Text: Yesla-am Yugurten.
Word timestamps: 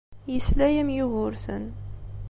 Yesla-am 0.33 0.89
Yugurten. 0.97 1.63